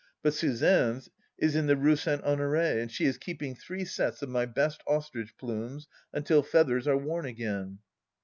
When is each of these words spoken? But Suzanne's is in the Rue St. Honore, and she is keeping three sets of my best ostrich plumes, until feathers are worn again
But 0.23 0.33
Suzanne's 0.33 1.09
is 1.37 1.55
in 1.55 1.67
the 1.67 1.77
Rue 1.77 1.95
St. 1.95 2.23
Honore, 2.23 2.55
and 2.79 2.91
she 2.91 3.05
is 3.05 3.19
keeping 3.19 3.53
three 3.53 3.85
sets 3.85 4.23
of 4.23 4.29
my 4.29 4.47
best 4.47 4.81
ostrich 4.87 5.37
plumes, 5.37 5.87
until 6.11 6.41
feathers 6.41 6.87
are 6.87 6.97
worn 6.97 7.27
again 7.27 7.77